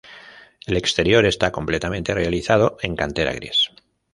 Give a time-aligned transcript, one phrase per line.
[0.65, 3.69] El exterior esta completamente realizado en cantera gris.